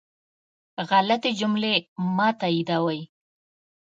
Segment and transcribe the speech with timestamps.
[0.89, 1.75] غلطي جملې
[2.15, 2.99] مه تائیدوئ